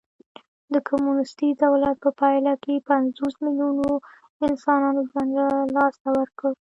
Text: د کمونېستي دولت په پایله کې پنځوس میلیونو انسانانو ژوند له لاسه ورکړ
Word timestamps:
د 0.73 0.75
کمونېستي 0.87 1.49
دولت 1.63 1.95
په 2.05 2.09
پایله 2.19 2.53
کې 2.63 2.85
پنځوس 2.89 3.33
میلیونو 3.43 3.87
انسانانو 4.47 5.01
ژوند 5.09 5.29
له 5.39 5.47
لاسه 5.75 6.07
ورکړ 6.19 6.51